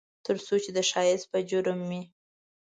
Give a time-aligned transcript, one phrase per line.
[0.25, 2.01] ترڅو چې د ښایست په جرم مې